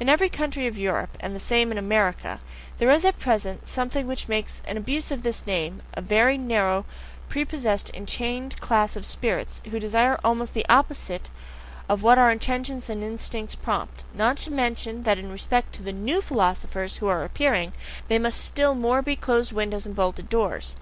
[0.00, 2.40] In every country of Europe, and the same in America,
[2.78, 6.86] there is at present something which makes an abuse of this name a very narrow,
[7.28, 11.28] prepossessed, enchained class of spirits, who desire almost the opposite
[11.86, 15.92] of what our intentions and instincts prompt not to mention that in respect to the
[15.92, 17.74] NEW philosophers who are appearing,
[18.08, 20.76] they must still more be closed windows and bolted doors.